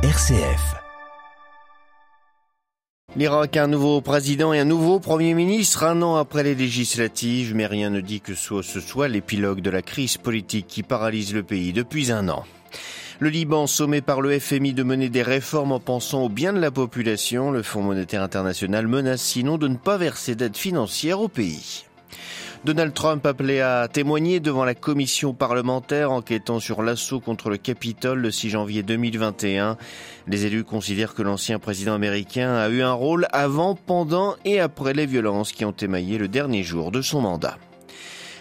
RCF. 0.00 0.76
L'Irak 3.16 3.56
a 3.56 3.64
un 3.64 3.66
nouveau 3.66 4.00
président 4.00 4.52
et 4.52 4.60
un 4.60 4.64
nouveau 4.64 5.00
Premier 5.00 5.34
ministre 5.34 5.82
un 5.82 6.02
an 6.02 6.14
après 6.14 6.44
les 6.44 6.54
législatives, 6.54 7.52
mais 7.56 7.66
rien 7.66 7.90
ne 7.90 8.00
dit 8.00 8.20
que 8.20 8.36
ce 8.36 8.62
soit 8.62 9.08
l'épilogue 9.08 9.60
de 9.60 9.70
la 9.70 9.82
crise 9.82 10.16
politique 10.16 10.68
qui 10.68 10.84
paralyse 10.84 11.34
le 11.34 11.42
pays 11.42 11.72
depuis 11.72 12.12
un 12.12 12.28
an. 12.28 12.44
Le 13.18 13.28
Liban, 13.28 13.66
sommé 13.66 14.00
par 14.00 14.20
le 14.20 14.38
FMI 14.38 14.72
de 14.72 14.84
mener 14.84 15.08
des 15.08 15.24
réformes 15.24 15.72
en 15.72 15.80
pensant 15.80 16.22
au 16.22 16.28
bien 16.28 16.52
de 16.52 16.60
la 16.60 16.70
population, 16.70 17.50
le 17.50 17.64
Fonds 17.64 17.82
monétaire 17.82 18.22
international 18.22 18.86
menace 18.86 19.22
sinon 19.22 19.58
de 19.58 19.66
ne 19.66 19.76
pas 19.76 19.96
verser 19.96 20.36
d'aide 20.36 20.56
financière 20.56 21.20
au 21.20 21.26
pays. 21.26 21.86
Donald 22.64 22.92
Trump 22.92 23.24
appelé 23.24 23.60
à 23.60 23.86
témoigner 23.88 24.40
devant 24.40 24.64
la 24.64 24.74
commission 24.74 25.32
parlementaire 25.32 26.10
enquêtant 26.10 26.58
sur 26.58 26.82
l'assaut 26.82 27.20
contre 27.20 27.50
le 27.50 27.56
Capitole 27.56 28.18
le 28.18 28.30
6 28.32 28.50
janvier 28.50 28.82
2021. 28.82 29.76
Les 30.26 30.44
élus 30.44 30.64
considèrent 30.64 31.14
que 31.14 31.22
l'ancien 31.22 31.60
président 31.60 31.94
américain 31.94 32.54
a 32.54 32.68
eu 32.68 32.82
un 32.82 32.92
rôle 32.92 33.28
avant, 33.32 33.76
pendant 33.76 34.34
et 34.44 34.58
après 34.58 34.92
les 34.92 35.06
violences 35.06 35.52
qui 35.52 35.64
ont 35.64 35.72
émaillé 35.72 36.18
le 36.18 36.26
dernier 36.26 36.64
jour 36.64 36.90
de 36.90 37.00
son 37.00 37.20
mandat. 37.20 37.58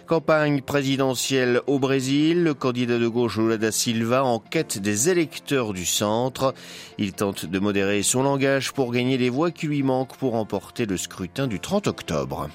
Campagne 0.07 0.61
présidentielle 0.61 1.61
au 1.67 1.79
Brésil, 1.79 2.43
le 2.43 2.53
candidat 2.53 2.97
de 2.97 3.07
gauche 3.07 3.37
Lula 3.37 3.57
da 3.57 3.71
Silva 3.71 4.23
en 4.23 4.39
quête 4.39 4.79
des 4.79 5.09
électeurs 5.09 5.73
du 5.73 5.85
centre. 5.85 6.55
Il 6.97 7.13
tente 7.13 7.45
de 7.45 7.59
modérer 7.59 8.01
son 8.03 8.23
langage 8.23 8.71
pour 8.71 8.91
gagner 8.91 9.17
les 9.17 9.29
voix 9.29 9.51
qui 9.51 9.67
lui 9.67 9.83
manquent 9.83 10.17
pour 10.17 10.35
emporter 10.35 10.85
le 10.85 10.97
scrutin 10.97 11.45
du 11.47 11.59
30 11.59 11.87
octobre. 11.87 12.49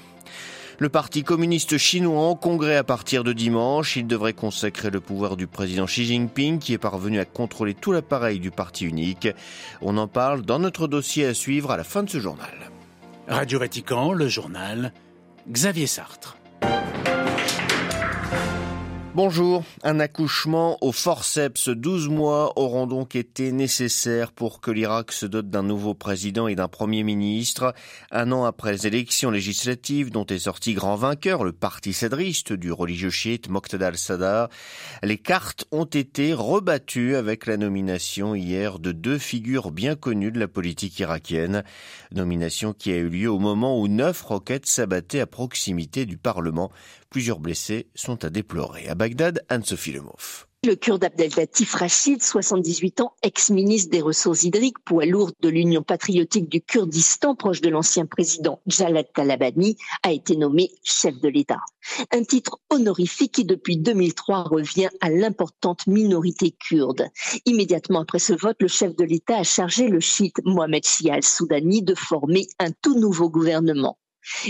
Le 0.79 0.89
Parti 0.89 1.23
communiste 1.23 1.77
chinois 1.77 2.27
en 2.27 2.35
congrès 2.35 2.75
à 2.77 2.83
partir 2.83 3.23
de 3.23 3.31
dimanche. 3.31 3.95
Il 3.95 4.07
devrait 4.07 4.33
consacrer 4.33 4.89
le 4.89 4.99
pouvoir 4.99 5.37
du 5.37 5.45
président 5.47 5.85
Xi 5.85 6.05
Jinping 6.05 6.59
qui 6.59 6.73
est 6.73 6.79
parvenu 6.79 7.19
à 7.19 7.25
contrôler 7.25 7.73
tout 7.73 7.91
l'appareil 7.91 8.39
du 8.39 8.49
parti 8.49 8.85
unique. 8.85 9.27
On 9.81 9.97
en 9.97 10.07
parle 10.07 10.41
dans 10.41 10.59
notre 10.59 10.87
dossier 10.87 11.25
à 11.25 11.33
suivre 11.33 11.71
à 11.71 11.77
la 11.77 11.83
fin 11.83 12.03
de 12.03 12.09
ce 12.09 12.19
journal. 12.19 12.71
Radio 13.27 13.59
Vatican, 13.59 14.13
le 14.13 14.27
journal 14.27 14.93
Xavier 15.49 15.87
Sartre. 15.87 16.37
Bonjour. 19.15 19.63
Un 19.83 19.99
accouchement 19.99 20.79
au 20.81 20.91
forceps 20.91 21.69
12 21.69 22.09
mois 22.09 22.51
auront 22.55 22.87
donc 22.87 23.15
été 23.15 23.51
nécessaires 23.51 24.31
pour 24.31 24.59
que 24.59 24.71
l'Irak 24.71 25.11
se 25.11 25.27
dote 25.27 25.51
d'un 25.51 25.61
nouveau 25.61 25.93
président 25.93 26.47
et 26.47 26.55
d'un 26.55 26.67
premier 26.67 27.03
ministre. 27.03 27.75
Un 28.09 28.31
an 28.31 28.43
après 28.43 28.71
les 28.71 28.87
élections 28.87 29.29
législatives 29.29 30.09
dont 30.09 30.25
est 30.25 30.39
sorti 30.39 30.73
grand 30.73 30.95
vainqueur 30.95 31.43
le 31.43 31.51
parti 31.51 31.93
cédriste 31.93 32.53
du 32.53 32.71
religieux 32.71 33.11
chiite 33.11 33.49
Moqtada 33.49 33.89
al-Sadr, 33.89 34.47
les 35.03 35.19
cartes 35.19 35.65
ont 35.69 35.85
été 35.85 36.33
rebattues 36.33 37.15
avec 37.15 37.45
la 37.45 37.57
nomination 37.57 38.33
hier 38.33 38.79
de 38.79 38.91
deux 38.91 39.19
figures 39.19 39.69
bien 39.69 39.93
connues 39.95 40.31
de 40.31 40.39
la 40.39 40.47
politique 40.47 40.99
irakienne. 40.99 41.63
Nomination 42.13 42.73
qui 42.73 42.91
a 42.91 42.95
eu 42.95 43.09
lieu 43.09 43.29
au 43.29 43.37
moment 43.37 43.79
où 43.79 43.87
neuf 43.87 44.23
roquettes 44.23 44.65
s'abattaient 44.65 45.19
à 45.19 45.27
proximité 45.27 46.07
du 46.07 46.17
Parlement. 46.17 46.71
Plusieurs 47.13 47.39
blessés 47.39 47.85
sont 47.93 48.25
à 48.25 48.31
déplorer. 48.31 48.87
Bagdad, 48.95 49.45
Anne-Sophie 49.47 49.91
Lemov. 49.91 50.47
Le 50.65 50.73
Kurde 50.73 51.03
Abdelatif 51.03 51.75
Rachid, 51.75 52.23
78 52.23 53.01
ans, 53.01 53.13
ex-ministre 53.21 53.91
des 53.91 54.01
Ressources 54.01 54.41
hydriques, 54.41 54.79
poids 54.83 55.05
lourd 55.05 55.29
de 55.39 55.49
l'Union 55.49 55.83
patriotique 55.83 56.49
du 56.49 56.59
Kurdistan, 56.59 57.35
proche 57.35 57.61
de 57.61 57.69
l'ancien 57.69 58.07
président 58.07 58.61
Jalal 58.65 59.05
Talabani, 59.13 59.77
a 60.01 60.11
été 60.11 60.35
nommé 60.35 60.71
chef 60.83 61.19
de 61.21 61.29
l'État. 61.29 61.59
Un 62.11 62.23
titre 62.23 62.57
honorifique 62.71 63.33
qui, 63.33 63.45
depuis 63.45 63.77
2003, 63.77 64.45
revient 64.45 64.89
à 64.99 65.11
l'importante 65.11 65.85
minorité 65.85 66.49
kurde. 66.67 67.09
Immédiatement 67.45 68.01
après 68.01 68.17
ce 68.17 68.33
vote, 68.33 68.57
le 68.59 68.67
chef 68.67 68.95
de 68.95 69.03
l'État 69.03 69.37
a 69.37 69.43
chargé 69.43 69.87
le 69.87 69.99
chiite 69.99 70.37
Mohamed 70.45 70.83
Shia 70.83 71.13
al-Soudani 71.13 71.83
de 71.83 71.93
former 71.93 72.47
un 72.57 72.71
tout 72.71 72.99
nouveau 72.99 73.29
gouvernement. 73.29 73.99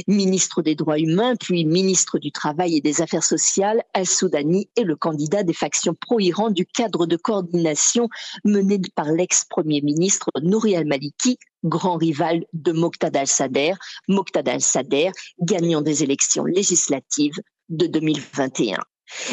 Ministre 0.07 0.61
des 0.61 0.75
droits 0.75 1.00
humains, 1.00 1.35
puis 1.35 1.66
ministre 1.66 2.19
du 2.19 2.31
Travail 2.31 2.78
et 2.78 2.81
des 2.81 3.01
Affaires 3.01 3.23
sociales, 3.23 3.84
Al-Soudani 3.94 4.69
est 4.75 4.84
le 4.84 4.95
candidat 4.95 5.44
des 5.44 5.53
factions 5.53 5.95
pro-Iran 6.00 6.51
du 6.51 6.66
cadre 6.66 7.06
de 7.06 7.16
coordination 7.16 8.09
mené 8.44 8.79
par 8.95 9.11
l'ex-premier 9.11 9.81
ministre 9.81 10.29
Nouri 10.41 10.75
al-Maliki, 10.75 11.38
grand 11.63 11.97
rival 11.97 12.45
de 12.53 12.72
Moqtada 12.72 13.22
al-Sadr, 13.22 13.78
Moqtada 14.07 14.53
al-Sadr 14.53 15.11
gagnant 15.41 15.81
des 15.81 16.03
élections 16.03 16.45
législatives 16.45 17.40
de 17.69 17.88
2021. 17.88 18.78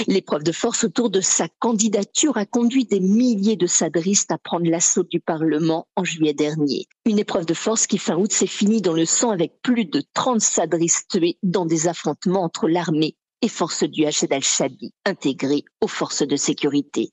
L'épreuve 0.06 0.42
de 0.42 0.52
force 0.52 0.84
autour 0.84 1.10
de 1.10 1.20
sa 1.20 1.48
candidature 1.58 2.36
a 2.36 2.46
conduit 2.46 2.84
des 2.84 3.00
milliers 3.00 3.56
de 3.56 3.66
sadristes 3.66 4.30
à 4.32 4.38
prendre 4.38 4.68
l'assaut 4.68 5.04
du 5.04 5.20
Parlement 5.20 5.86
en 5.96 6.04
juillet 6.04 6.34
dernier. 6.34 6.86
Une 7.04 7.18
épreuve 7.18 7.46
de 7.46 7.54
force 7.54 7.86
qui 7.86 7.98
fin 7.98 8.16
août 8.16 8.32
s'est 8.32 8.46
finie 8.46 8.82
dans 8.82 8.92
le 8.92 9.06
sang 9.06 9.30
avec 9.30 9.60
plus 9.62 9.84
de 9.84 10.02
30 10.14 10.40
sadristes 10.40 11.10
tués 11.10 11.38
dans 11.42 11.66
des 11.66 11.88
affrontements 11.88 12.44
entre 12.44 12.68
l'armée 12.68 13.16
et 13.42 13.48
forces 13.48 13.84
du 13.84 14.04
Hached 14.04 14.32
al-Shabi 14.32 14.92
intégrées 15.06 15.64
aux 15.80 15.88
forces 15.88 16.26
de 16.26 16.36
sécurité. 16.36 17.12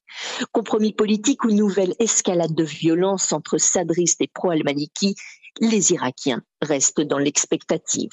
Compromis 0.51 0.93
politique 0.93 1.43
ou 1.45 1.51
nouvelle 1.51 1.95
escalade 1.99 2.53
de 2.53 2.63
violence 2.63 3.31
entre 3.31 3.57
sadristes 3.57 4.21
et 4.21 4.29
pro-al-Maliki, 4.33 5.15
les 5.61 5.93
Irakiens 5.93 6.43
restent 6.61 7.01
dans 7.01 7.17
l'expectative. 7.17 8.11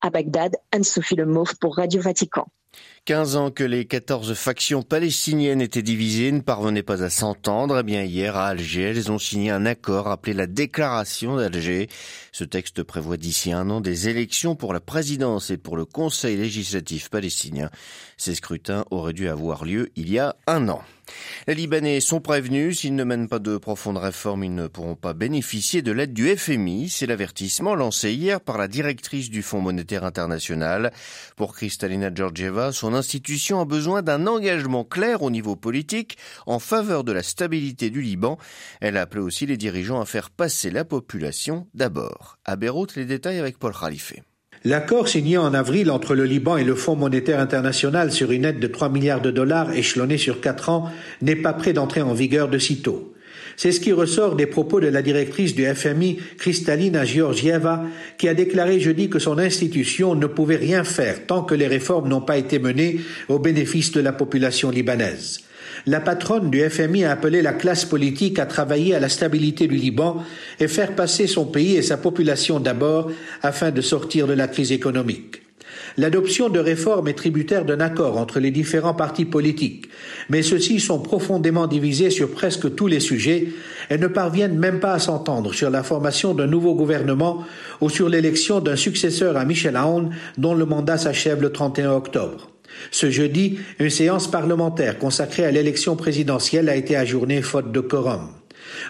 À 0.00 0.10
Bagdad, 0.10 0.56
Anne-Sophie 0.72 1.16
Lemov 1.16 1.54
pour 1.60 1.76
Radio 1.76 2.00
Vatican. 2.00 2.46
15 3.04 3.34
ans 3.34 3.50
que 3.50 3.64
les 3.64 3.84
14 3.84 4.32
factions 4.34 4.82
palestiniennes 4.82 5.60
étaient 5.60 5.82
divisées 5.82 6.30
ne 6.30 6.40
parvenaient 6.40 6.84
pas 6.84 7.02
à 7.02 7.10
s'entendre. 7.10 7.80
Eh 7.80 7.82
bien, 7.82 8.04
hier, 8.04 8.36
à 8.36 8.46
Alger, 8.48 8.90
elles 8.90 9.10
ont 9.10 9.18
signé 9.18 9.50
un 9.50 9.66
accord 9.66 10.06
appelé 10.06 10.34
la 10.34 10.46
Déclaration 10.46 11.36
d'Alger. 11.36 11.88
Ce 12.30 12.44
texte 12.44 12.84
prévoit 12.84 13.16
d'ici 13.16 13.52
un 13.52 13.70
an 13.70 13.80
des 13.80 14.08
élections 14.08 14.54
pour 14.54 14.72
la 14.72 14.78
présidence 14.78 15.50
et 15.50 15.56
pour 15.56 15.76
le 15.76 15.84
Conseil 15.84 16.36
législatif 16.36 17.10
palestinien. 17.10 17.70
Ces 18.16 18.36
scrutins 18.36 18.84
auraient 18.92 19.12
dû 19.12 19.28
avoir 19.28 19.64
lieu 19.64 19.90
il 19.96 20.08
y 20.08 20.20
a 20.20 20.36
un 20.46 20.68
an. 20.68 20.82
Les 21.48 21.56
Libanais 21.56 21.98
sont 21.98 22.20
prévenus, 22.20 22.78
s'ils 22.78 22.94
ne 22.94 23.02
mènent 23.02 23.26
pas 23.26 23.40
de 23.40 23.56
profondes 23.56 23.96
réformes, 23.96 24.44
ils 24.44 24.54
ne 24.54 24.68
pourront 24.68 24.94
pas 24.94 25.12
bénéficier 25.12 25.82
de 25.82 25.90
l'aide 25.90 26.12
du 26.12 26.28
FMI. 26.28 26.88
C'est 26.88 27.06
l'avertissement 27.06 27.74
lancé 27.74 28.12
hier 28.12 28.40
par 28.40 28.58
la 28.58 28.68
directrice 28.68 29.28
du 29.28 29.42
Fonds 29.42 29.60
monétaire 29.60 30.04
international. 30.04 30.92
Pour 31.34 31.54
Kristalina 31.56 32.14
Georgieva, 32.14 32.70
son 32.70 32.94
institution 32.94 33.60
a 33.60 33.64
besoin 33.64 34.02
d'un 34.02 34.28
engagement 34.28 34.84
clair 34.84 35.22
au 35.22 35.30
niveau 35.32 35.56
politique 35.56 36.16
en 36.46 36.60
faveur 36.60 37.02
de 37.02 37.10
la 37.10 37.24
stabilité 37.24 37.90
du 37.90 38.02
Liban. 38.02 38.38
Elle 38.80 38.96
a 38.96 39.00
appelé 39.00 39.20
aussi 39.20 39.44
les 39.44 39.56
dirigeants 39.56 40.00
à 40.00 40.06
faire 40.06 40.30
passer 40.30 40.70
la 40.70 40.84
population 40.84 41.66
d'abord. 41.74 42.38
À 42.44 42.54
Beyrouth, 42.54 42.94
les 42.94 43.04
détails 43.04 43.40
avec 43.40 43.58
Paul 43.58 43.74
Khalife. 43.74 44.14
L'accord 44.64 45.08
signé 45.08 45.38
en 45.38 45.54
avril 45.54 45.90
entre 45.90 46.14
le 46.14 46.24
Liban 46.24 46.56
et 46.56 46.62
le 46.62 46.76
Fonds 46.76 46.94
monétaire 46.94 47.40
international 47.40 48.12
sur 48.12 48.30
une 48.30 48.44
aide 48.44 48.60
de 48.60 48.68
3 48.68 48.90
milliards 48.90 49.20
de 49.20 49.32
dollars 49.32 49.72
échelonnée 49.72 50.18
sur 50.18 50.40
quatre 50.40 50.68
ans 50.68 50.88
n'est 51.20 51.34
pas 51.34 51.52
prêt 51.52 51.72
d'entrer 51.72 52.00
en 52.00 52.14
vigueur 52.14 52.48
de 52.48 52.58
sitôt. 52.58 53.12
C'est 53.56 53.72
ce 53.72 53.80
qui 53.80 53.90
ressort 53.90 54.36
des 54.36 54.46
propos 54.46 54.78
de 54.78 54.86
la 54.86 55.02
directrice 55.02 55.56
du 55.56 55.64
FMI, 55.64 56.18
Kristalina 56.38 57.04
Georgieva, 57.04 57.82
qui 58.18 58.28
a 58.28 58.34
déclaré 58.34 58.78
jeudi 58.78 59.10
que 59.10 59.18
son 59.18 59.38
institution 59.38 60.14
ne 60.14 60.26
pouvait 60.26 60.56
rien 60.56 60.84
faire 60.84 61.26
tant 61.26 61.42
que 61.42 61.56
les 61.56 61.66
réformes 61.66 62.08
n'ont 62.08 62.20
pas 62.20 62.38
été 62.38 62.60
menées 62.60 63.00
au 63.28 63.40
bénéfice 63.40 63.90
de 63.90 64.00
la 64.00 64.12
population 64.12 64.70
libanaise 64.70 65.40
la 65.86 66.00
patronne 66.00 66.50
du 66.50 66.60
FMI 66.68 67.04
a 67.04 67.12
appelé 67.12 67.42
la 67.42 67.52
classe 67.52 67.84
politique 67.84 68.38
à 68.38 68.46
travailler 68.46 68.94
à 68.94 69.00
la 69.00 69.08
stabilité 69.08 69.66
du 69.66 69.76
Liban 69.76 70.22
et 70.60 70.68
faire 70.68 70.94
passer 70.94 71.26
son 71.26 71.44
pays 71.44 71.76
et 71.76 71.82
sa 71.82 71.96
population 71.96 72.60
d'abord 72.60 73.10
afin 73.42 73.70
de 73.70 73.80
sortir 73.80 74.26
de 74.26 74.32
la 74.32 74.48
crise 74.48 74.72
économique. 74.72 75.42
L'adoption 75.96 76.48
de 76.48 76.58
réformes 76.58 77.08
est 77.08 77.14
tributaire 77.14 77.64
d'un 77.64 77.80
accord 77.80 78.16
entre 78.16 78.40
les 78.40 78.50
différents 78.50 78.94
partis 78.94 79.24
politiques, 79.24 79.88
mais 80.30 80.42
ceux-ci 80.42 80.80
sont 80.80 81.00
profondément 81.00 81.66
divisés 81.66 82.10
sur 82.10 82.30
presque 82.30 82.74
tous 82.74 82.86
les 82.86 83.00
sujets 83.00 83.48
et 83.90 83.98
ne 83.98 84.06
parviennent 84.06 84.58
même 84.58 84.80
pas 84.80 84.94
à 84.94 84.98
s'entendre 84.98 85.52
sur 85.52 85.70
la 85.70 85.82
formation 85.82 86.34
d'un 86.34 86.46
nouveau 86.46 86.74
gouvernement 86.74 87.44
ou 87.80 87.90
sur 87.90 88.08
l'élection 88.08 88.60
d'un 88.60 88.76
successeur 88.76 89.36
à 89.36 89.44
Michel 89.44 89.76
Aoun 89.76 90.10
dont 90.38 90.54
le 90.54 90.64
mandat 90.64 90.96
s'achève 90.96 91.42
le 91.42 91.52
31 91.52 91.92
octobre. 91.92 92.51
Ce 92.90 93.10
jeudi, 93.10 93.58
une 93.78 93.90
séance 93.90 94.30
parlementaire 94.30 94.98
consacrée 94.98 95.44
à 95.44 95.50
l'élection 95.50 95.96
présidentielle 95.96 96.68
a 96.68 96.76
été 96.76 96.96
ajournée 96.96 97.42
faute 97.42 97.72
de 97.72 97.80
quorum. 97.80 98.28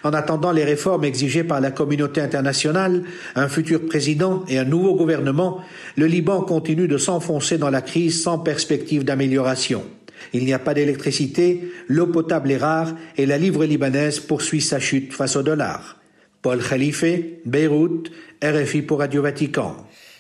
En 0.05 0.13
attendant 0.13 0.53
les 0.53 0.65
réformes 0.65 1.05
exigées 1.05 1.45
par 1.45 1.61
la 1.61 1.71
communauté 1.71 2.21
internationale, 2.21 3.05
un 3.35 3.49
futur 3.49 3.87
président 3.87 4.45
et 4.49 4.59
un 4.59 4.65
nouveau 4.65 4.95
gouvernement, 4.95 5.61
le 5.97 6.07
Liban 6.07 6.43
continue 6.43 6.89
de 6.89 6.99
s'enfoncer 6.99 7.59
dans 7.59 7.71
la 7.71 7.83
crise 7.83 8.23
sans 8.23 8.39
perspective 8.39 9.05
d'amélioration. 9.05 9.85
Il 10.33 10.45
n'y 10.45 10.53
a 10.53 10.59
pas 10.59 10.75
d'électricité, 10.75 11.73
l'eau 11.89 12.07
potable 12.07 12.53
est 12.53 12.57
rare 12.57 12.95
et 13.17 13.27
la 13.27 13.39
livre 13.39 13.65
libanaise 13.65 14.21
poursuit 14.21 14.61
sa 14.61 14.79
chute 14.79 15.13
face 15.13 15.37
au 15.37 15.43
dollar. 15.43 15.99
Paul 16.43 16.63
Khalife, 16.63 17.05
Beyrouth, 17.45 18.11
RFI 18.43 18.83
pour 18.83 19.01
Radio 19.01 19.23
Vatican. 19.23 19.77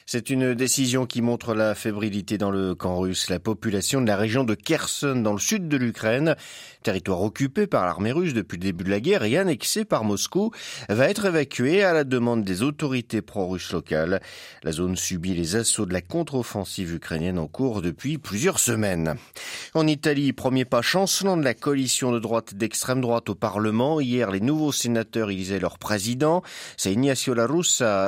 C'est 0.06 0.30
une 0.30 0.54
décision 0.54 1.06
qui 1.06 1.22
montre 1.22 1.54
la 1.54 1.74
fébrilité 1.74 2.38
dans 2.38 2.50
le 2.50 2.74
camp 2.74 2.98
russe. 2.98 3.30
La 3.30 3.38
population 3.38 4.00
de 4.00 4.06
la 4.06 4.16
région 4.16 4.44
de 4.44 4.54
Kherson, 4.54 5.16
dans 5.16 5.32
le 5.32 5.38
sud 5.38 5.68
de 5.68 5.76
l'Ukraine, 5.76 6.36
territoire 6.82 7.22
occupé 7.22 7.66
par 7.66 7.86
l'armée 7.86 8.12
russe 8.12 8.34
depuis 8.34 8.56
le 8.56 8.62
début 8.62 8.84
de 8.84 8.90
la 8.90 9.00
guerre 9.00 9.24
et 9.24 9.38
annexé 9.38 9.84
par 9.84 10.04
Moscou, 10.04 10.50
va 10.88 11.08
être 11.08 11.26
évacué 11.26 11.82
à 11.82 11.92
la 11.92 12.04
demande 12.04 12.44
des 12.44 12.62
autorités 12.62 13.22
pro-russes 13.22 13.72
locales. 13.72 14.20
La 14.62 14.72
zone 14.72 14.96
subit 14.96 15.34
les 15.34 15.56
assauts 15.56 15.86
de 15.86 15.92
la 15.92 16.00
contre-offensive 16.00 16.94
ukrainienne 16.94 17.38
en 17.38 17.46
cours 17.46 17.82
depuis 17.82 18.18
plusieurs 18.18 18.58
semaines. 18.58 19.16
En 19.74 19.86
Italie, 19.86 20.32
premier 20.32 20.64
pas 20.64 20.82
chancelant 20.82 21.36
de 21.36 21.44
la 21.44 21.54
coalition 21.54 22.12
de 22.12 22.18
droite 22.18 22.52
et 22.52 22.56
d'extrême 22.56 23.00
droite 23.00 23.30
au 23.30 23.34
Parlement. 23.34 24.00
Hier, 24.00 24.30
les 24.30 24.40
nouveaux 24.40 24.72
sénateurs 24.72 25.30
élisaient 25.30 25.60
leur 25.60 25.78
président. 25.78 26.42
C'est 26.76 26.92
Ignacio 26.92 27.34
La 27.34 27.46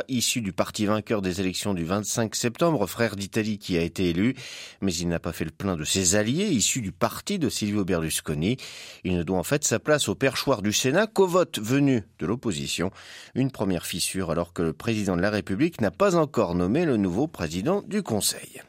issu 0.08 0.40
du 0.40 0.52
parti 0.52 0.86
vainqueur 0.86 1.22
des 1.22 1.40
élections 1.40 1.74
du 1.74 1.84
25 1.84 2.34
septembre, 2.34 2.86
frère 2.86 3.16
d'Italie, 3.16 3.58
qui 3.58 3.76
a 3.78 3.82
été 3.82 4.10
élu. 4.10 4.34
Mais 4.80 4.94
il 4.94 5.08
n'a 5.08 5.18
pas 5.18 5.32
fait 5.32 5.44
le 5.44 5.50
plein 5.50 5.76
de 5.76 5.84
ses 5.84 6.16
alliés, 6.16 6.48
issus 6.48 6.80
du 6.80 6.92
parti 6.92 7.38
de 7.38 7.48
Silvio 7.48 7.84
Berlusconi. 7.84 8.56
Il 9.04 9.16
ne 9.16 9.22
doit 9.22 9.38
en 9.38 9.42
fait 9.42 9.64
sa 9.64 9.78
place 9.78 10.08
au 10.08 10.14
perchoir 10.14 10.62
du 10.62 10.72
Sénat 10.72 11.06
qu'au 11.06 11.26
vote 11.26 11.58
venu 11.58 12.04
de 12.18 12.26
l'opposition. 12.26 12.90
Une 13.34 13.50
première 13.50 13.86
fissure 13.86 14.30
alors 14.30 14.52
que 14.52 14.62
le 14.62 14.72
président 14.72 15.16
de 15.16 15.22
la 15.22 15.30
République 15.30 15.80
n'a 15.80 15.90
pas 15.90 16.16
encore 16.16 16.54
nommé 16.54 16.84
le 16.84 16.96
nouveau 16.96 17.26
président 17.26 17.82
du 17.82 18.02
Conseil. 18.02 18.62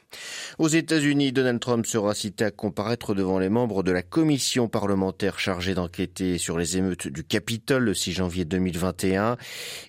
Aux 0.57 0.67
États-Unis, 0.67 1.31
Donald 1.31 1.59
Trump 1.59 1.85
sera 1.85 2.13
cité 2.13 2.45
à 2.45 2.51
comparaître 2.51 3.13
devant 3.13 3.39
les 3.39 3.49
membres 3.49 3.83
de 3.83 3.91
la 3.91 4.01
commission 4.01 4.67
parlementaire 4.67 5.39
chargée 5.39 5.73
d'enquêter 5.73 6.37
sur 6.37 6.57
les 6.57 6.77
émeutes 6.77 7.07
du 7.07 7.23
Capitole 7.23 7.83
le 7.83 7.93
6 7.93 8.13
janvier 8.13 8.45
2021. 8.45 9.37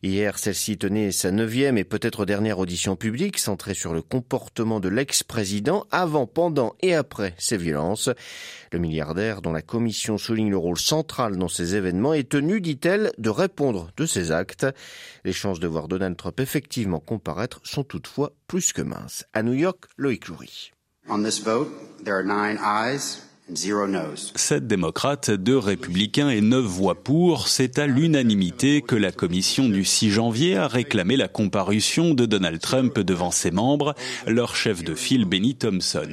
Hier, 0.03 0.39
celle-ci 0.39 0.77
tenait 0.77 1.13
sa 1.13 1.31
neuvième 1.31 1.79
et 1.79 1.85
peut-être 1.85 2.27
dernière 2.27 2.59
audition 2.59 2.97
publique 2.97 3.39
centrée 3.39 3.75
sur 3.75 3.93
le 3.93 4.03
comportement 4.03 4.81
de 4.81 4.89
l'ex-président 4.89 5.87
avant, 5.91 6.27
pendant 6.27 6.75
et 6.81 6.95
après 6.95 7.35
ces 7.39 7.57
violences. 7.57 8.11
Le 8.73 8.79
milliardaire, 8.79 9.43
dont 9.43 9.53
la 9.53 9.63
commission 9.63 10.19
souligne 10.19 10.51
le 10.51 10.57
rôle 10.57 10.79
central 10.79 11.37
dans 11.37 11.49
ces 11.49 11.77
événements, 11.77 12.15
est 12.15 12.29
tenu, 12.29 12.61
dit-elle, 12.61 13.13
de 13.19 13.31
répondre 13.31 13.91
de 13.97 14.07
ses 14.07 14.33
actes. 14.33 14.67
Les 15.25 15.33
chances 15.33 15.61
de 15.61 15.67
voir 15.67 15.89
Donald 15.89 16.17
Trump 16.17 16.41
effectivement 16.41 17.01
comparaître 17.01 17.61
sont 17.63 17.85
toutefois 17.85 18.33
plus 18.47 18.73
que 18.73 18.83
minces. 18.83 19.25
À 19.33 19.43
New 19.43 19.53
York, 19.53 19.89
Loïc 19.99 20.29
Loury. 20.29 20.73
On 21.09 21.23
this 21.23 21.39
vote, 21.39 21.69
there 22.05 22.17
are 22.17 22.25
nine. 22.25 22.59
Sept 24.35 24.67
démocrates, 24.67 25.31
deux 25.31 25.57
républicains 25.57 26.31
et 26.31 26.41
neuf 26.41 26.65
voix 26.65 26.97
pour, 26.97 27.47
c'est 27.47 27.79
à 27.79 27.87
l'unanimité 27.87 28.83
que 28.83 28.97
la 28.97 29.13
commission 29.13 29.69
du 29.69 29.85
6 29.85 30.11
janvier 30.11 30.57
a 30.57 30.67
réclamé 30.67 31.17
la 31.17 31.29
comparution 31.29 32.13
de 32.13 32.27
Donald 32.27 32.61
Trump 32.61 32.99
devant 32.99 33.31
ses 33.31 33.53
membres, 33.53 33.95
leur 34.27 34.57
chef 34.57 34.83
de 34.83 34.97
file 34.97 35.27
Benny 35.27 35.55
Thompson. 35.55 36.09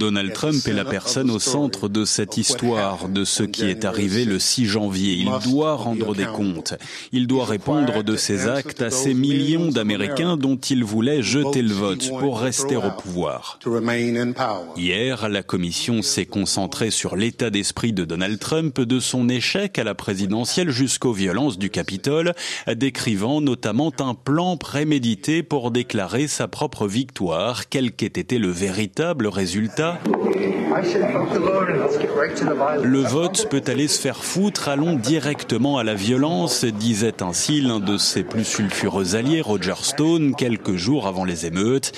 Donald 0.00 0.32
Trump 0.32 0.66
est 0.66 0.72
la 0.72 0.84
personne 0.84 1.30
au 1.30 1.38
centre 1.38 1.88
de 1.88 2.04
cette 2.04 2.36
histoire, 2.36 3.08
de 3.08 3.24
ce 3.24 3.44
qui 3.44 3.66
est 3.66 3.84
arrivé 3.84 4.24
le 4.24 4.40
6 4.40 4.66
janvier. 4.66 5.12
Il 5.14 5.30
doit 5.48 5.76
rendre 5.76 6.16
des 6.16 6.26
comptes. 6.26 6.74
Il 7.12 7.28
doit 7.28 7.44
répondre 7.44 8.02
de 8.02 8.16
ses 8.16 8.48
actes 8.48 8.82
à 8.82 8.90
ces 8.90 9.14
millions 9.14 9.68
d'Américains 9.68 10.36
dont 10.36 10.56
il 10.56 10.82
voulait 10.82 11.22
jeter 11.22 11.62
le 11.62 11.72
vote 11.72 12.10
pour 12.18 12.40
rester 12.40 12.74
au 12.74 12.90
pouvoir. 12.90 13.60
Hier, 14.76 15.03
la 15.04 15.42
commission 15.42 16.00
s'est 16.00 16.24
concentrée 16.24 16.90
sur 16.90 17.14
l'état 17.14 17.50
d'esprit 17.50 17.92
de 17.92 18.04
Donald 18.04 18.38
Trump, 18.38 18.80
de 18.80 19.00
son 19.00 19.28
échec 19.28 19.78
à 19.78 19.84
la 19.84 19.94
présidentielle 19.94 20.70
jusqu'aux 20.70 21.12
violences 21.12 21.58
du 21.58 21.68
Capitole, 21.68 22.32
décrivant 22.74 23.40
notamment 23.40 23.92
un 23.98 24.14
plan 24.14 24.56
prémédité 24.56 25.42
pour 25.42 25.70
déclarer 25.70 26.26
sa 26.26 26.48
propre 26.48 26.86
victoire, 26.86 27.68
quel 27.68 27.92
qu'ait 27.92 28.06
été 28.06 28.38
le 28.38 28.48
véritable 28.48 29.26
résultat? 29.26 29.98
Le 32.82 33.00
vote 33.00 33.46
peut 33.50 33.62
aller 33.66 33.88
se 33.88 34.00
faire 34.00 34.24
foutre, 34.24 34.68
allons 34.68 34.96
directement 34.96 35.78
à 35.78 35.84
la 35.84 35.94
violence, 35.94 36.64
disait 36.64 37.22
ainsi 37.22 37.60
l'un 37.60 37.78
de 37.78 37.98
ses 37.98 38.24
plus 38.24 38.44
sulfureux 38.44 39.14
alliés, 39.14 39.42
Roger 39.42 39.74
Stone, 39.82 40.34
quelques 40.34 40.76
jours 40.76 41.06
avant 41.06 41.24
les 41.24 41.46
émeutes. 41.46 41.92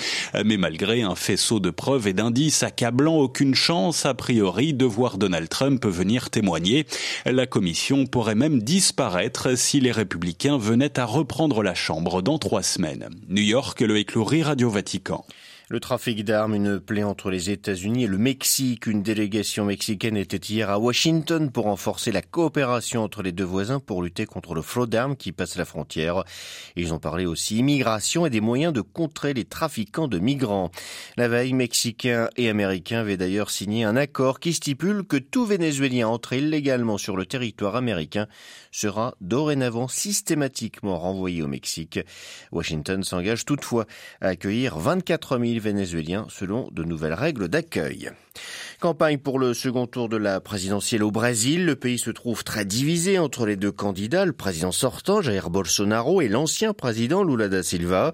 Mais 0.45 0.57
malgré 0.57 1.01
un 1.03 1.15
faisceau 1.15 1.59
de 1.59 1.69
preuves 1.69 2.07
et 2.07 2.13
d'indices 2.13 2.63
accablant, 2.97 3.17
aucune 3.17 3.53
chance 3.53 4.07
a 4.07 4.15
priori 4.15 4.73
de 4.73 4.83
voir 4.83 5.19
Donald 5.19 5.47
Trump 5.49 5.85
venir 5.85 6.31
témoigner. 6.31 6.87
La 7.25 7.45
commission 7.45 8.07
pourrait 8.07 8.33
même 8.33 8.63
disparaître 8.63 9.55
si 9.55 9.79
les 9.79 9.91
républicains 9.91 10.57
venaient 10.57 10.97
à 10.97 11.05
reprendre 11.05 11.61
la 11.61 11.75
Chambre 11.75 12.23
dans 12.23 12.39
trois 12.39 12.63
semaines. 12.63 13.09
New 13.29 13.43
York, 13.43 13.81
le 13.81 13.97
écloury 13.97 14.41
Radio 14.41 14.71
Vatican. 14.71 15.25
Le 15.69 15.81
trafic 15.81 16.23
d'armes, 16.23 16.55
une 16.55 16.79
plaie 16.79 17.03
entre 17.03 17.29
les 17.29 17.49
États-Unis 17.49 18.05
et 18.05 18.07
le 18.07 18.17
Mexique. 18.17 18.87
Une 18.87 19.03
délégation 19.03 19.65
mexicaine 19.65 20.15
était 20.15 20.37
hier 20.37 20.69
à 20.69 20.79
Washington 20.79 21.51
pour 21.51 21.65
renforcer 21.65 22.13
la 22.13 22.21
coopération 22.21 23.03
entre 23.03 23.21
les 23.21 23.33
deux 23.33 23.43
voisins 23.43 23.81
pour 23.81 24.01
lutter 24.01 24.25
contre 24.25 24.55
le 24.55 24.61
flot 24.61 24.85
d'armes 24.85 25.17
qui 25.17 25.33
passe 25.33 25.57
la 25.57 25.65
frontière. 25.65 26.23
Ils 26.77 26.93
ont 26.93 26.99
parlé 26.99 27.25
aussi 27.25 27.57
immigration 27.57 28.25
et 28.25 28.29
des 28.29 28.39
moyens 28.39 28.71
de 28.71 28.79
contrer 28.79 29.33
les 29.33 29.43
trafiquants 29.43 30.07
de 30.07 30.19
migrants. 30.19 30.71
La 31.17 31.27
veille, 31.27 31.51
Mexicains 31.51 32.29
et 32.37 32.47
Américains 32.47 32.99
avaient 32.99 33.17
d'ailleurs 33.17 33.49
signé 33.49 33.83
un 33.83 33.97
accord 33.97 34.39
qui 34.39 34.53
stipule 34.53 35.03
que 35.03 35.17
tout 35.17 35.45
Vénézuélien 35.45 36.07
entré 36.07 36.37
illégalement 36.37 36.97
sur 36.97 37.17
le 37.17 37.25
territoire 37.25 37.75
américain 37.75 38.27
sera 38.71 39.15
dorénavant 39.19 39.89
systématiquement 39.89 40.97
renvoyé 40.97 41.41
au 41.41 41.47
Mexique. 41.47 41.99
Washington 42.53 43.03
s'engage 43.03 43.43
toutefois 43.43 43.85
à 44.21 44.27
accueillir 44.29 44.77
24 44.77 45.33
000 45.59 45.63
Vénézuéliens 45.63 46.27
selon 46.29 46.69
de 46.71 46.83
nouvelles 46.83 47.13
règles 47.13 47.47
d'accueil. 47.47 48.11
Campagne 48.79 49.17
pour 49.17 49.39
le 49.39 49.55
second 49.55 49.87
tour 49.87 50.07
de 50.07 50.17
la 50.17 50.39
présidentielle 50.39 51.01
au 51.01 51.09
Brésil. 51.09 51.65
Le 51.65 51.75
pays 51.75 51.97
se 51.97 52.11
trouve 52.11 52.43
très 52.43 52.63
divisé 52.63 53.17
entre 53.17 53.47
les 53.47 53.55
deux 53.55 53.71
candidats, 53.71 54.23
le 54.23 54.33
président 54.33 54.71
sortant, 54.71 55.19
Jair 55.19 55.49
Bolsonaro, 55.49 56.21
et 56.21 56.27
l'ancien 56.27 56.73
président 56.73 57.23
Lula 57.23 57.47
da 57.47 57.63
Silva. 57.63 58.13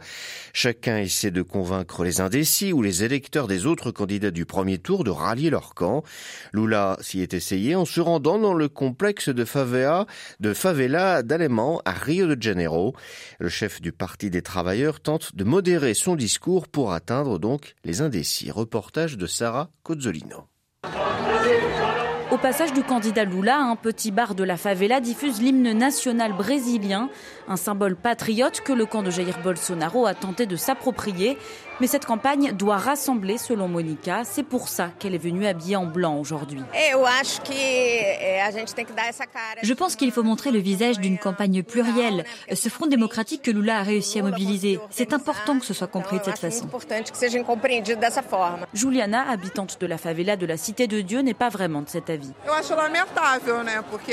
Chacun 0.53 0.99
essaie 0.99 1.31
de 1.31 1.41
convaincre 1.41 2.05
les 2.05 2.21
indécis 2.21 2.71
ou 2.71 2.81
les 2.81 3.03
électeurs 3.03 3.47
des 3.47 3.65
autres 3.65 3.91
candidats 3.91 4.31
du 4.31 4.45
premier 4.45 4.77
tour 4.77 5.03
de 5.03 5.09
rallier 5.09 5.49
leur 5.49 5.73
camp. 5.73 6.03
Lula 6.53 6.97
s'y 7.01 7.19
est 7.21 7.33
essayé 7.33 7.75
en 7.75 7.83
se 7.83 7.99
rendant 7.99 8.39
dans 8.39 8.53
le 8.53 8.69
complexe 8.69 9.27
de 9.27 9.43
favela, 9.43 10.05
de 10.39 10.53
favela 10.53 11.23
d'Allemand 11.23 11.81
à 11.83 11.91
Rio 11.91 12.35
de 12.35 12.41
Janeiro. 12.41 12.95
Le 13.39 13.49
chef 13.49 13.81
du 13.81 13.91
Parti 13.91 14.29
des 14.29 14.41
travailleurs 14.41 15.01
tente 15.01 15.35
de 15.35 15.43
modérer 15.43 15.93
son 15.93 16.15
discours 16.15 16.69
pour 16.69 16.93
atteindre 16.93 17.32
donc 17.39 17.75
les 17.83 18.01
indécis. 18.01 18.51
Reportage 18.51 19.17
de 19.17 19.27
Sarah 19.27 19.69
Cozzolino. 19.83 20.47
Au 22.33 22.37
passage 22.39 22.73
du 22.73 22.81
candidat 22.81 23.25
Lula, 23.25 23.59
un 23.59 23.75
petit 23.75 24.09
bar 24.09 24.33
de 24.33 24.43
la 24.43 24.57
favela 24.57 24.99
diffuse 24.99 25.39
l'hymne 25.39 25.71
national 25.71 26.33
brésilien, 26.33 27.09
un 27.47 27.57
symbole 27.57 27.95
patriote 27.95 28.61
que 28.61 28.73
le 28.73 28.87
camp 28.87 29.03
de 29.03 29.11
Jair 29.11 29.37
Bolsonaro 29.43 30.07
a 30.07 30.15
tenté 30.15 30.47
de 30.47 30.55
s'approprier. 30.55 31.37
Mais 31.79 31.87
cette 31.87 32.05
campagne 32.05 32.53
doit 32.53 32.77
rassembler, 32.77 33.37
selon 33.37 33.67
Monica. 33.67 34.23
C'est 34.23 34.43
pour 34.43 34.69
ça 34.69 34.91
qu'elle 34.99 35.15
est 35.15 35.19
venue 35.19 35.45
habillée 35.47 35.75
en 35.75 35.85
blanc 35.85 36.17
aujourd'hui. 36.19 36.61
Je 39.61 39.73
pense 39.73 39.95
qu'il 39.95 40.11
faut 40.11 40.23
montrer 40.23 40.51
le 40.51 40.59
visage 40.59 40.99
d'une 40.99 41.17
campagne 41.17 41.63
plurielle, 41.63 42.25
ce 42.53 42.69
front 42.69 42.85
démocratique 42.85 43.41
que 43.41 43.51
Lula 43.51 43.79
a 43.79 43.83
réussi 43.83 44.19
à 44.19 44.23
mobiliser. 44.23 44.79
C'est 44.89 45.13
important 45.13 45.59
que 45.59 45.65
ce 45.65 45.73
soit 45.73 45.87
compris 45.87 46.19
de 46.19 46.23
cette 46.23 46.39
façon. 46.39 46.67
Juliana, 48.73 49.29
habitante 49.29 49.77
de 49.79 49.87
la 49.87 49.97
favela 49.97 50.35
de 50.35 50.45
la 50.45 50.57
Cité 50.57 50.87
de 50.87 51.01
Dieu, 51.01 51.21
n'est 51.21 51.33
pas 51.33 51.49
vraiment 51.49 51.81
de 51.81 51.89
cet 51.89 52.09
avis. 52.09 52.31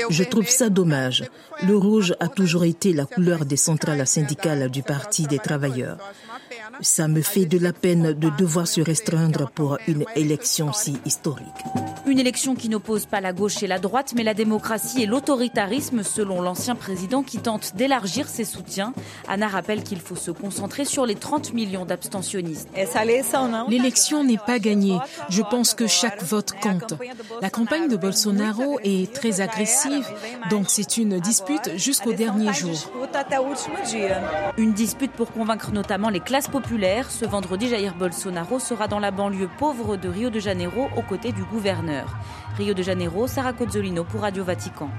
Je 0.09 0.23
trouve 0.23 0.49
ça 0.49 0.69
dommage. 0.69 1.23
Le 1.63 1.77
rouge 1.77 2.15
a 2.19 2.27
toujours 2.27 2.63
été 2.63 2.93
la 2.93 3.05
couleur 3.05 3.45
des 3.45 3.57
centrales 3.57 4.05
syndicales 4.07 4.69
du 4.69 4.83
Parti 4.83 5.27
des 5.27 5.39
travailleurs. 5.39 5.97
Ça 6.81 7.07
me 7.07 7.21
fait 7.21 7.45
de 7.45 7.59
la 7.59 7.73
peine 7.73 8.13
de 8.13 8.29
devoir 8.37 8.67
se 8.67 8.81
restreindre 8.81 9.49
pour 9.51 9.77
une 9.87 10.03
élection 10.15 10.73
si 10.73 10.97
historique. 11.05 11.45
Une 12.07 12.19
élection 12.19 12.55
qui 12.55 12.67
n'oppose 12.67 13.05
pas 13.05 13.21
la 13.21 13.31
gauche 13.31 13.61
et 13.61 13.67
la 13.67 13.77
droite, 13.77 14.13
mais 14.15 14.23
la 14.23 14.33
démocratie 14.33 15.03
et 15.03 15.05
l'autoritarisme, 15.05 16.03
selon 16.03 16.41
l'ancien 16.41 16.75
président 16.75 17.21
qui 17.21 17.37
tente 17.37 17.75
d'élargir 17.75 18.27
ses 18.27 18.43
soutiens. 18.43 18.93
Anna 19.27 19.47
rappelle 19.47 19.83
qu'il 19.83 19.99
faut 19.99 20.15
se 20.15 20.31
concentrer 20.31 20.83
sur 20.85 21.05
les 21.05 21.15
30 21.15 21.53
millions 21.53 21.85
d'abstentionnistes. 21.85 22.69
L'élection 23.67 24.23
n'est 24.23 24.37
pas 24.37 24.57
gagnée. 24.57 24.97
Je 25.29 25.43
pense 25.43 25.73
que 25.73 25.85
chaque 25.85 26.23
vote 26.23 26.53
compte. 26.59 26.95
La 27.41 27.49
campagne 27.49 27.87
de 27.87 27.95
Bolsonaro 27.97 28.79
est 28.83 29.13
très 29.13 29.41
agressive, 29.41 30.07
donc 30.49 30.65
c'est 30.69 30.97
une 30.97 31.19
dispute 31.19 31.77
jusqu'au 31.77 32.13
dernier 32.13 32.51
jour. 32.53 32.91
Une 34.57 34.73
dispute 34.73 35.11
pour 35.11 35.31
convaincre 35.31 35.71
notamment 35.71 36.09
les 36.09 36.19
classes 36.19 36.47
populaires. 36.47 37.11
Ce 37.11 37.25
vendredi, 37.25 37.67
Jair 37.67 37.95
Bolsonaro 37.95 38.59
sera 38.59 38.87
dans 38.87 38.99
la 38.99 39.11
banlieue 39.11 39.49
pauvre 39.59 39.97
de 39.97 40.09
Rio 40.09 40.29
de 40.29 40.39
Janeiro 40.39 40.87
aux 40.97 41.03
côtés 41.03 41.31
du 41.31 41.43
gouverneur. 41.43 41.90
Rio 42.57 42.73
de 42.73 42.83
Janeiro, 42.83 43.27
Sarah 43.27 43.53
Cozzolino 43.53 44.03
pour 44.03 44.21
Radio 44.21 44.43
Vatican. 44.43 44.89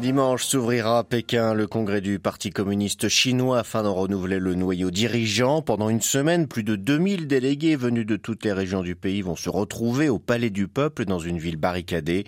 Dimanche 0.00 0.44
s'ouvrira 0.44 0.98
à 0.98 1.04
Pékin 1.04 1.52
le 1.52 1.66
congrès 1.66 2.00
du 2.00 2.18
Parti 2.18 2.48
communiste 2.48 3.10
chinois 3.10 3.58
afin 3.58 3.82
d'en 3.82 3.92
renouveler 3.92 4.38
le 4.38 4.54
noyau 4.54 4.90
dirigeant. 4.90 5.60
Pendant 5.60 5.90
une 5.90 6.00
semaine, 6.00 6.48
plus 6.48 6.64
de 6.64 6.74
2000 6.74 7.26
délégués 7.26 7.76
venus 7.76 8.06
de 8.06 8.16
toutes 8.16 8.44
les 8.44 8.54
régions 8.54 8.82
du 8.82 8.96
pays 8.96 9.20
vont 9.20 9.36
se 9.36 9.50
retrouver 9.50 10.08
au 10.08 10.18
Palais 10.18 10.48
du 10.48 10.68
Peuple 10.68 11.04
dans 11.04 11.18
une 11.18 11.38
ville 11.38 11.58
barricadée. 11.58 12.24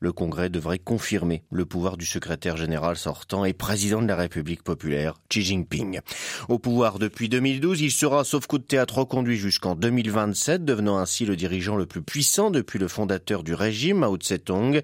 Le 0.00 0.12
congrès 0.12 0.48
devrait 0.48 0.78
confirmer 0.78 1.42
le 1.50 1.64
pouvoir 1.64 1.96
du 1.96 2.06
secrétaire 2.06 2.56
général 2.56 2.96
sortant 2.96 3.44
et 3.44 3.52
président 3.52 4.00
de 4.02 4.06
la 4.06 4.16
République 4.16 4.62
populaire, 4.62 5.14
Xi 5.28 5.42
Jinping. 5.42 6.00
Au 6.48 6.58
pouvoir 6.58 6.98
depuis 6.98 7.28
2012, 7.28 7.80
il 7.80 7.90
sera, 7.90 8.24
sauf 8.24 8.46
coup 8.46 8.58
de 8.58 8.64
théâtre, 8.64 8.98
reconduit 8.98 9.36
jusqu'en 9.36 9.74
2027, 9.74 10.64
devenant 10.64 10.98
ainsi 10.98 11.26
le 11.26 11.36
dirigeant 11.36 11.76
le 11.76 11.86
plus 11.86 12.02
puissant 12.02 12.50
depuis 12.50 12.78
le 12.78 12.88
fondateur 12.88 13.42
du 13.42 13.54
régime, 13.54 13.98
Mao 13.98 14.16
Tse-tung. 14.16 14.82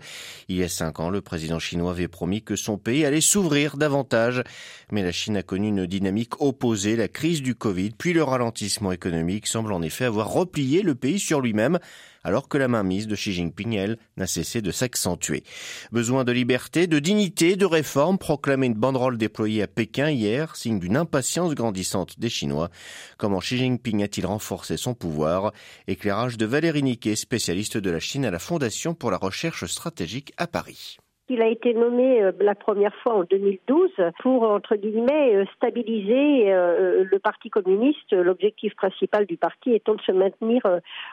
Il 0.49 0.56
y 0.56 0.62
a 0.62 0.68
cinq 0.68 1.00
ans, 1.00 1.11
le 1.11 1.21
président 1.21 1.59
chinois 1.59 1.92
avait 1.92 2.09
promis 2.09 2.42
que 2.42 2.56
son 2.56 2.78
pays 2.78 3.04
allait 3.04 3.21
s'ouvrir 3.21 3.76
davantage. 3.76 4.42
Mais 4.90 5.02
la 5.02 5.12
Chine 5.12 5.37
a 5.37 5.42
connu 5.42 5.68
une 5.68 5.87
dynamique 5.87 6.40
opposée, 6.40 6.97
la 6.97 7.09
crise 7.09 7.42
du 7.42 7.54
Covid, 7.54 7.90
puis 7.97 8.12
le 8.12 8.23
ralentissement 8.23 8.92
économique 8.92 9.47
semble 9.47 9.73
en 9.73 9.83
effet 9.83 10.04
avoir 10.04 10.28
replié 10.28 10.83
le 10.83 10.94
pays 10.94 11.18
sur 11.18 11.40
lui-même 11.40 11.78
alors 12.24 12.48
que 12.48 12.58
la 12.58 12.68
mainmise 12.68 13.06
de 13.06 13.14
Xi 13.14 13.32
Jinping, 13.32 13.74
elle, 13.74 13.98
n'a 14.16 14.26
cessé 14.26 14.62
de 14.62 14.70
s'accentuer. 14.70 15.44
Besoin 15.92 16.24
de 16.24 16.32
liberté, 16.32 16.86
de 16.86 16.98
dignité, 16.98 17.56
de 17.56 17.66
réforme, 17.66 18.18
proclamait 18.18 18.66
une 18.66 18.74
banderole 18.74 19.18
déployée 19.18 19.62
à 19.62 19.68
Pékin 19.68 20.10
hier, 20.10 20.56
signe 20.56 20.80
d'une 20.80 20.96
impatience 20.96 21.54
grandissante 21.54 22.18
des 22.18 22.30
Chinois. 22.30 22.70
Comment 23.18 23.38
Xi 23.38 23.58
Jinping 23.58 24.02
a-t-il 24.02 24.26
renforcé 24.26 24.76
son 24.76 24.94
pouvoir? 24.94 25.52
Éclairage 25.86 26.38
de 26.38 26.46
Valérie 26.46 26.82
Niquet, 26.82 27.16
spécialiste 27.16 27.76
de 27.76 27.90
la 27.90 28.00
Chine 28.00 28.24
à 28.24 28.30
la 28.30 28.38
Fondation 28.38 28.94
pour 28.94 29.10
la 29.10 29.18
recherche 29.18 29.66
stratégique 29.66 30.32
à 30.36 30.46
Paris. 30.46 30.98
Il 31.34 31.42
a 31.42 31.48
été 31.48 31.74
nommé 31.74 32.22
euh, 32.22 32.30
la 32.38 32.54
première 32.54 32.94
fois 33.02 33.14
en 33.14 33.24
2012 33.24 33.90
pour, 34.20 34.44
entre 34.44 34.76
guillemets, 34.76 35.34
euh, 35.34 35.44
stabiliser 35.56 36.52
euh, 36.52 37.04
le 37.10 37.18
Parti 37.18 37.50
communiste. 37.50 38.12
L'objectif 38.12 38.76
principal 38.76 39.26
du 39.26 39.36
parti 39.36 39.72
étant 39.72 39.96
de 39.96 40.00
se 40.02 40.12
maintenir 40.12 40.62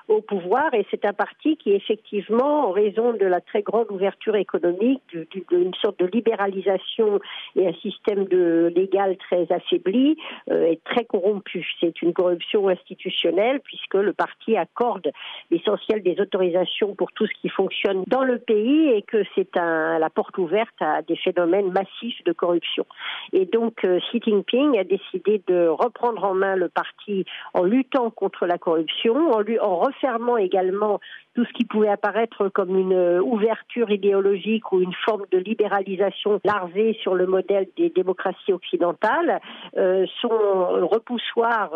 au 0.08 0.22
pouvoir. 0.22 0.72
Et 0.76 0.86
c'est 0.92 1.06
un 1.06 1.14
parti 1.14 1.58
qui, 1.58 1.72
effectivement, 1.72 2.68
en 2.68 2.72
raison 2.72 3.14
de 3.14 3.26
la 3.26 3.42
très 3.42 3.64
grande 3.64 3.90
ouverture 3.90 4.36
économique, 4.36 5.02
d'une 5.50 5.74
sorte 5.74 5.98
de 6.00 6.06
libéralisation 6.06 7.20
et 7.56 7.68
un 7.68 7.74
système 7.82 8.26
de 8.26 8.72
légal 8.76 9.18
très 9.18 9.52
affaibli, 9.52 10.18
est 10.50 10.84
très 10.84 11.06
corrompu. 11.06 11.66
C'est 11.80 12.02
une 12.02 12.14
corruption 12.14 12.68
institutionnelle 12.68 13.62
puisque 13.62 13.96
le 13.96 14.14
parti 14.14 14.58
accorde 14.58 15.12
l'essentiel 15.50 16.04
des 16.04 16.20
autorisations 16.20 16.94
pour 16.96 17.12
tout 17.14 17.26
ce 17.26 17.34
qui 17.42 17.50
fonctionne 17.50 18.04
dans 18.08 18.24
le 18.24 18.38
pays 18.38 18.90
et 18.90 19.02
que 19.02 19.24
c'est 19.36 19.58
un 19.58 20.00
la 20.00 20.10
porte 20.14 20.38
ouverte 20.38 20.76
à 20.80 21.02
des 21.02 21.16
phénomènes 21.16 21.72
massifs 21.72 22.24
de 22.26 22.34
corruption. 22.34 22.86
Et 23.34 23.46
donc 23.46 23.84
euh, 23.84 24.00
Xi 24.00 24.22
Jinping 24.24 24.78
a 24.78 24.84
décidé 24.84 25.42
de 25.48 25.68
reprendre 25.68 26.24
en 26.24 26.34
main 26.34 26.56
le 26.56 26.70
parti 26.70 27.26
en 27.54 27.64
luttant 27.64 28.10
contre 28.10 28.46
la 28.46 28.58
corruption, 28.58 29.32
en, 29.32 29.76
refermant 29.76 30.38
également 30.38 31.00
tout 31.34 31.46
ce 31.46 31.54
qui 31.54 31.66
pouvait 31.66 31.90
apparaître 31.90 32.50
comme 32.50 32.76
une 32.78 32.94
euh, 32.94 33.22
ouverture 33.22 33.90
idéologique 33.90 34.72
ou 34.72 34.82
une 34.82 34.94
forme 35.06 35.24
de 35.32 35.38
libéralisation 35.38 36.40
larvée 36.44 36.98
sur 37.02 37.16
le 37.16 37.26
modèle 37.26 37.68
des 37.78 37.90
démocraties 37.90 38.54
occidentales. 38.54 39.40
Euh, 39.78 40.06
son 40.22 40.30
repoussoir, 40.30 41.72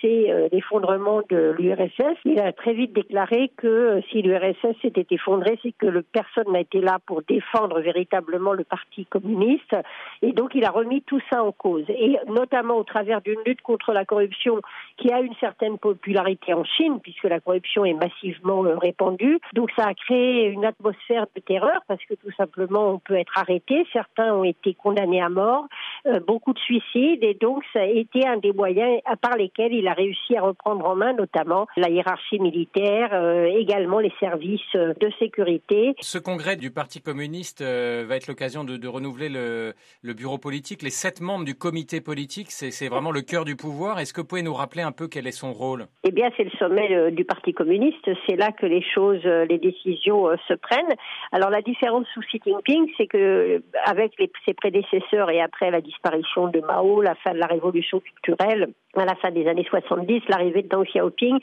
c'est 0.00 0.48
l'effondrement 0.52 1.22
de 1.28 1.54
l'URSS. 1.58 2.18
Il 2.24 2.40
a 2.40 2.52
très 2.52 2.72
vite 2.72 2.92
déclaré 2.92 3.50
que 3.56 4.00
si 4.10 4.22
l'URSS 4.22 4.76
s'était 4.82 5.06
effondré, 5.10 5.58
c'est 5.62 5.72
que 5.72 6.00
personne 6.12 6.52
n'a 6.52 6.60
été 6.60 6.80
là 6.80 6.98
pour 7.06 7.22
défendre 7.22 7.69
véritablement 7.78 8.52
le 8.52 8.64
Parti 8.64 9.06
communiste. 9.06 9.76
Et 10.22 10.32
donc, 10.32 10.54
il 10.54 10.64
a 10.64 10.70
remis 10.70 11.02
tout 11.02 11.20
ça 11.30 11.42
en 11.42 11.52
cause. 11.52 11.84
Et 11.88 12.16
notamment 12.26 12.76
au 12.76 12.84
travers 12.84 13.20
d'une 13.20 13.40
lutte 13.46 13.62
contre 13.62 13.92
la 13.92 14.04
corruption 14.04 14.60
qui 14.96 15.12
a 15.12 15.20
une 15.20 15.34
certaine 15.40 15.78
popularité 15.78 16.52
en 16.54 16.64
Chine, 16.64 17.00
puisque 17.02 17.24
la 17.24 17.40
corruption 17.40 17.84
est 17.84 17.94
massivement 17.94 18.64
euh, 18.64 18.76
répandue. 18.76 19.38
Donc, 19.54 19.70
ça 19.76 19.86
a 19.86 19.94
créé 19.94 20.46
une 20.46 20.64
atmosphère 20.64 21.26
de 21.34 21.40
terreur, 21.40 21.80
parce 21.88 22.04
que 22.04 22.14
tout 22.14 22.32
simplement, 22.36 22.90
on 22.90 22.98
peut 22.98 23.14
être 23.14 23.36
arrêté. 23.36 23.86
Certains 23.92 24.34
ont 24.34 24.44
été 24.44 24.74
condamnés 24.74 25.22
à 25.22 25.28
mort, 25.28 25.66
euh, 26.06 26.20
beaucoup 26.20 26.52
de 26.52 26.58
suicides. 26.58 27.22
Et 27.22 27.34
donc, 27.34 27.62
ça 27.72 27.80
a 27.80 27.86
été 27.86 28.26
un 28.26 28.36
des 28.36 28.52
moyens 28.52 29.00
par 29.20 29.36
lesquels 29.36 29.72
il 29.72 29.88
a 29.88 29.92
réussi 29.92 30.36
à 30.36 30.42
reprendre 30.42 30.84
en 30.86 30.96
main, 30.96 31.12
notamment 31.12 31.66
la 31.76 31.88
hiérarchie 31.88 32.38
militaire, 32.38 33.10
euh, 33.12 33.46
également 33.46 33.98
les 33.98 34.12
services 34.20 34.60
de 34.74 35.10
sécurité. 35.18 35.94
Ce 36.00 36.18
congrès 36.18 36.56
du 36.56 36.70
Parti 36.70 37.00
communiste 37.00 37.59
euh, 37.60 38.04
va 38.08 38.16
être 38.16 38.26
l'occasion 38.26 38.64
de, 38.64 38.88
renouveler 38.88 39.28
le, 39.28 39.74
bureau 40.14 40.38
politique. 40.38 40.82
Les 40.82 40.90
sept 40.90 41.20
membres 41.20 41.44
du 41.44 41.54
comité 41.54 42.00
politique, 42.00 42.50
c'est 42.50 42.88
vraiment 42.88 43.10
le 43.10 43.22
cœur 43.22 43.44
du 43.44 43.56
pouvoir. 43.56 43.98
Est-ce 43.98 44.12
que 44.12 44.20
vous 44.20 44.26
pouvez 44.26 44.42
nous 44.42 44.54
rappeler 44.54 44.82
un 44.82 44.92
peu 44.92 45.08
quel 45.08 45.26
est 45.26 45.32
son 45.32 45.52
rôle? 45.52 45.86
Eh 46.04 46.10
bien, 46.10 46.30
c'est 46.36 46.44
le 46.44 46.50
sommet 46.58 46.92
euh, 46.92 47.10
du 47.10 47.24
Parti 47.24 47.52
communiste. 47.52 48.08
C'est 48.28 48.36
là 48.36 48.52
que 48.52 48.66
les 48.66 48.82
choses, 48.82 49.20
euh, 49.24 49.44
les 49.44 49.58
décisions 49.58 50.26
se 50.48 50.54
prennent. 50.54 50.94
Alors, 51.32 51.50
la 51.50 51.62
différence 51.62 52.06
sous 52.14 52.20
Xi 52.20 52.40
Jinping, 52.44 52.90
c'est 52.96 53.06
que 53.06 53.62
avec 53.84 54.14
ses 54.44 54.54
prédécesseurs 54.54 55.30
et 55.30 55.40
après 55.40 55.70
la 55.70 55.80
disparition 55.80 56.48
de 56.48 56.60
Mao, 56.60 57.00
la 57.00 57.14
fin 57.16 57.32
de 57.32 57.38
la 57.38 57.46
révolution 57.46 58.00
culturelle, 58.00 58.72
à 58.96 59.04
la 59.04 59.14
fin 59.16 59.30
des 59.30 59.46
années 59.46 59.66
70, 59.68 60.22
l'arrivée 60.28 60.62
de 60.62 60.68
Deng 60.68 60.84
Xiaoping, 60.84 61.38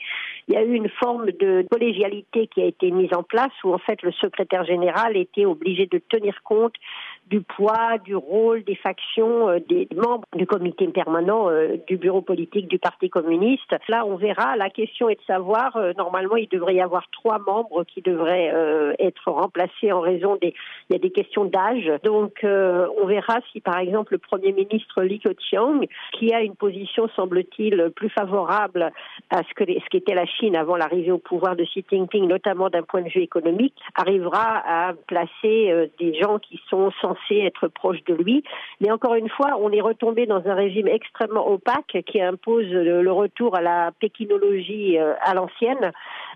il 0.48 0.54
y 0.54 0.56
a 0.56 0.62
eu 0.62 0.74
une 0.74 0.88
forme 0.88 1.30
de 1.32 1.66
collégialité 1.70 2.46
qui 2.48 2.60
a 2.60 2.66
été 2.66 2.90
mise 2.90 3.12
en 3.14 3.22
place 3.22 3.52
où 3.64 3.72
en 3.72 3.78
fait 3.78 4.02
le 4.02 4.12
secrétaire 4.12 4.64
général 4.64 5.16
était 5.16 5.46
obligé 5.46 5.86
de 5.86 5.98
tenir 6.08 6.34
compte 6.42 6.78
du 7.28 7.42
poids, 7.42 7.98
du 8.04 8.16
rôle 8.16 8.64
des 8.64 8.74
factions, 8.74 9.48
euh, 9.48 9.58
des 9.68 9.88
membres 9.94 10.26
du 10.34 10.46
comité 10.46 10.86
permanent 10.88 11.50
euh, 11.50 11.76
du 11.86 11.96
bureau 11.96 12.22
politique 12.22 12.68
du 12.68 12.78
Parti 12.78 13.10
communiste. 13.10 13.74
Là, 13.88 14.04
on 14.06 14.16
verra. 14.16 14.56
La 14.56 14.70
question 14.70 15.08
est 15.08 15.16
de 15.16 15.24
savoir, 15.26 15.76
euh, 15.76 15.92
normalement, 15.96 16.36
il 16.36 16.48
devrait 16.48 16.76
y 16.76 16.80
avoir 16.80 17.08
trois 17.10 17.38
membres 17.38 17.84
qui 17.84 18.02
devraient 18.02 18.52
être 18.98 19.30
remplacés 19.30 19.92
en 19.92 20.00
raison 20.00 20.36
des... 20.36 20.54
Il 20.88 20.94
y 20.94 20.96
a 20.96 20.98
des 20.98 21.10
questions 21.10 21.44
d'âge. 21.44 21.90
Donc, 22.04 22.40
on 22.44 23.06
verra 23.06 23.38
si, 23.52 23.60
par 23.60 23.78
exemple, 23.78 24.14
le 24.14 24.18
Premier 24.18 24.52
ministre 24.52 25.02
Li 25.02 25.18
Keqiang, 25.18 25.86
qui 26.12 26.32
a 26.32 26.42
une 26.42 26.54
position, 26.54 27.08
semble-t-il, 27.14 27.90
plus 27.94 28.08
favorable 28.10 28.90
à 29.30 29.42
ce 29.42 29.54
que 29.54 29.64
ce 29.64 29.88
qu'était 29.90 30.14
la 30.14 30.26
Chine 30.26 30.56
avant 30.56 30.76
l'arrivée 30.76 31.12
au 31.12 31.18
pouvoir 31.18 31.56
de 31.56 31.64
Xi 31.64 31.84
Jinping, 31.90 32.26
notamment 32.26 32.70
d'un 32.70 32.82
point 32.82 33.02
de 33.02 33.08
vue 33.08 33.22
économique, 33.22 33.74
arrivera 33.94 34.62
à 34.66 34.92
placer 35.06 35.90
des 35.98 36.14
gens 36.14 36.38
qui 36.38 36.60
sont 36.70 36.90
censés 37.28 37.40
être 37.40 37.68
proche 37.68 38.02
de 38.04 38.14
lui. 38.14 38.42
Mais 38.80 38.90
encore 38.90 39.14
une 39.14 39.28
fois, 39.28 39.58
on 39.60 39.70
est 39.70 39.80
retombé 39.80 40.26
dans 40.26 40.46
un 40.46 40.54
régime 40.54 40.88
extrêmement 40.88 41.48
opaque 41.48 41.98
qui 42.06 42.20
impose 42.20 42.66
le, 42.66 43.08
retour 43.12 43.56
à 43.56 43.60
la 43.60 43.90
pékinologie 43.98 44.98
euh, 44.98 45.14
à 45.22 45.34
l'ancienne. 45.34 45.92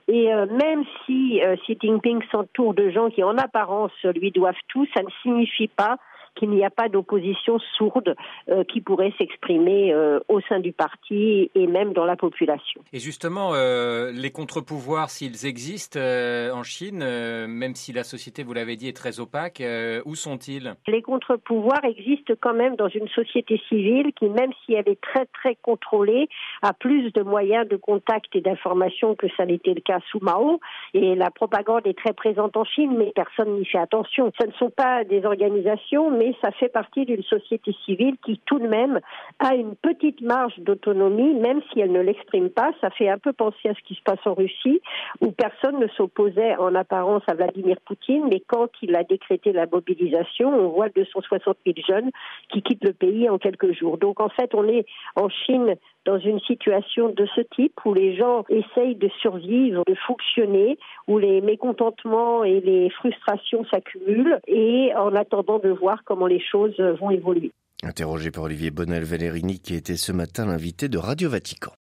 Et 0.09 0.33
euh, 0.33 0.47
même 0.47 0.85
si 1.05 1.43
euh, 1.43 1.57
Xi 1.57 1.77
Jinping 1.81 2.23
s'entoure 2.31 2.75
de 2.75 2.91
gens 2.91 3.11
qui 3.11 3.23
en 3.23 3.37
apparence 3.37 3.93
lui 4.17 4.31
doivent 4.31 4.55
tout, 4.69 4.87
ça 4.95 5.03
ne 5.03 5.11
signifie 5.23 5.69
pas 5.69 5.97
qu'il 6.35 6.51
n'y 6.51 6.65
a 6.65 6.71
pas 6.71 6.89
d'opposition 6.89 7.59
sourde 7.77 8.15
euh, 8.49 8.65
qui 8.65 8.81
pourrait 8.81 9.13
s'exprimer 9.19 9.93
euh, 9.93 10.21
au 10.29 10.41
sein 10.43 10.61
du 10.61 10.73
parti 10.73 11.51
et 11.55 11.67
même 11.67 11.93
dans 11.93 12.05
la 12.05 12.17
population. 12.17 12.83
Et 12.93 12.99
justement, 12.99 13.55
euh, 13.55 14.11
les 14.13 14.31
contre-pouvoirs, 14.31 15.11
s'ils 15.11 15.47
existent 15.47 15.99
en 15.99 16.63
Chine, 16.63 16.99
même 16.99 17.75
si 17.75 17.93
la 17.93 18.05
société, 18.05 18.43
vous 18.43 18.53
l'avez 18.53 18.77
dit, 18.77 18.89
est 18.89 18.97
très 18.97 19.21
opaque, 19.21 19.63
où 20.05 20.15
sont-ils? 20.15 20.75
Les 20.87 21.03
contre-pouvoirs 21.03 21.85
existent 21.85 22.35
quand 22.41 22.55
même 22.55 22.77
dans 22.77 22.89
une 22.89 23.09
société 23.09 23.61
civile 23.69 24.13
qui, 24.15 24.29
même 24.29 24.51
si 24.65 24.75
elle 24.75 24.89
est 24.89 25.01
très 25.01 25.27
très 25.27 25.57
contrôlée, 25.57 26.29
a 26.63 26.73
plus 26.73 27.13
de 27.13 27.23
moyens 27.23 27.69
de 27.69 27.77
contact 27.77 28.35
et 28.35 28.41
d'information 28.41 29.15
que 29.15 29.27
ça 29.37 29.45
n'était 29.45 29.75
le 29.75 29.81
cas 29.81 29.99
sous 30.11 30.21
Mao. 30.21 30.61
Et 30.95 31.15
la 31.15 31.31
propagande 31.31 31.87
est 31.87 31.99
très 31.99 32.13
présente 32.13 32.57
en 32.57 32.65
Chine, 32.65 32.95
mais 32.97 33.13
personne 33.15 33.59
n'y 33.59 33.67
fait 33.67 33.79
attention. 33.79 34.33
Ce 34.41 34.47
ne 34.47 34.53
sont 34.53 34.71
pas 34.71 35.05
des 35.05 35.25
organisations, 35.25 36.11
mais 36.11 36.22
ça 36.43 36.51
fait 36.53 36.69
partie 36.69 37.05
d'une 37.05 37.23
société 37.23 37.75
civile 37.85 38.17
qui 38.25 38.41
tout 38.47 38.59
de 38.59 38.67
même 38.67 39.01
a 39.39 39.55
une 39.55 39.75
petite 39.77 40.21
marge 40.21 40.59
d'autonomie, 40.59 41.35
même 41.35 41.61
si 41.73 41.81
elle 41.81 41.93
ne 41.93 42.01
l'exprime 42.01 42.51
pas. 42.51 42.71
Ça 42.81 42.91
fait 42.91 43.09
un 43.09 43.19
peu 43.19 43.33
penser 43.33 43.69
à 43.69 43.75
ce 43.75 43.81
qui 43.83 43.95
se 43.95 44.03
passe 44.03 44.25
en 44.25 44.35
Russie, 44.35 44.81
où 45.21 45.33
personne 45.33 45.79
ne 45.79 45.89
s'opposait 45.89 46.57
en 46.57 46.75
apparence 46.75 47.23
à 47.27 47.35
Vladimir 47.35 47.77
Poutine, 47.85 48.27
mais 48.31 48.41
quand 48.47 48.69
il 48.83 48.95
a 48.97 49.05
décrété 49.05 49.53
la 49.53 49.67
mobilisation, 49.67 50.49
on 50.49 50.69
voit 50.69 50.89
260 50.89 51.57
000 51.67 51.77
jeunes 51.87 52.11
qui 52.51 52.63
quittent 52.63 52.85
le 52.85 52.93
pays 52.93 53.29
en 53.29 53.39
quelques 53.39 53.73
jours. 53.73 53.99
Donc 53.99 54.21
en 54.21 54.29
fait, 54.29 54.55
on 54.55 54.67
est 54.69 54.87
en 55.17 55.29
Chine 55.29 55.77
dans 56.05 56.19
une 56.19 56.41
situation 56.41 57.11
de 57.11 57.27
ce 57.35 57.41
type 57.55 57.79
où 57.85 57.95
les 57.95 58.17
gens 58.17 58.45
essayent 58.49 58.97
de 58.97 59.09
survivre, 59.21 59.85
de 59.87 59.95
fonctionner, 59.95 60.79
où 61.07 61.19
les 61.19 61.41
mécontentements 61.41 62.45
et 62.45 62.61
les 62.61 62.91
frustrations 62.91 63.65
s'accumulent 63.67 64.41
et 64.47 64.93
en 64.97 65.15
attendant 65.15 65.59
de 65.59 65.71
voir 65.71 66.03
comment 66.13 66.27
les 66.27 66.41
choses 66.41 66.79
vont 67.01 67.11
évoluer. 67.11 67.53
Interrogé 67.83 68.31
par 68.31 68.45
Olivier 68.45 68.71
Bonnel 68.71 69.03
Valérini 69.03 69.59
qui 69.59 69.75
était 69.75 69.97
ce 69.97 70.13
matin 70.13 70.45
l'invité 70.45 70.91
de 70.91 70.99
Radio 70.99 71.31
Vatican. 71.31 71.71